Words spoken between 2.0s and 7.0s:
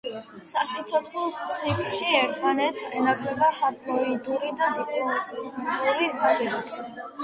ერთმანეთს ენაცვლება ჰაპლოიდური და დიპლოიდური ფაზები.